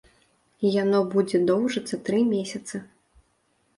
[0.75, 2.83] Яно будзе доўжыцца тры месяцы.